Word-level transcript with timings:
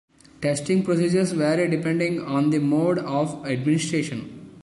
Testing 0.41 0.83
procedures 0.83 1.31
vary 1.31 1.69
depending 1.69 2.21
on 2.21 2.49
the 2.49 2.57
mode 2.57 2.97
of 2.97 3.45
administration. 3.45 4.55